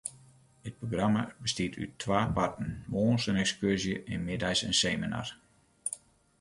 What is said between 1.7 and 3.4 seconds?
út twa parten: moarns